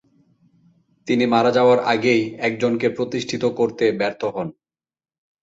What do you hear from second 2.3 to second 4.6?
একজনকে প্রতিষ্ঠিত করতে ব্যর্থ হন।